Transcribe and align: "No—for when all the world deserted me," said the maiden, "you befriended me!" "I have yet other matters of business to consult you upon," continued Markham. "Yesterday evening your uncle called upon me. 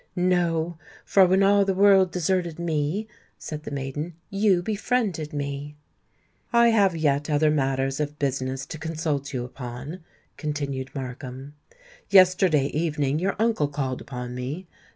"No—for 0.15 1.27
when 1.27 1.43
all 1.43 1.63
the 1.63 1.75
world 1.75 2.11
deserted 2.11 2.57
me," 2.57 3.07
said 3.37 3.65
the 3.65 3.69
maiden, 3.69 4.15
"you 4.31 4.63
befriended 4.63 5.31
me!" 5.31 5.75
"I 6.51 6.69
have 6.69 6.95
yet 6.97 7.29
other 7.29 7.51
matters 7.51 7.99
of 7.99 8.17
business 8.17 8.65
to 8.65 8.79
consult 8.79 9.31
you 9.31 9.45
upon," 9.45 9.99
continued 10.37 10.89
Markham. 10.95 11.53
"Yesterday 12.09 12.65
evening 12.73 13.19
your 13.19 13.35
uncle 13.37 13.67
called 13.67 14.01
upon 14.01 14.33
me. 14.33 14.65